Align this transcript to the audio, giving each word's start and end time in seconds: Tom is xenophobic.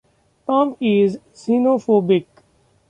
Tom 0.47 0.77
is 0.79 1.19
xenophobic. 1.35 2.25